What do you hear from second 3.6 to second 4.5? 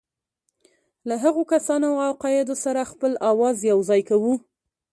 یوځای کوو.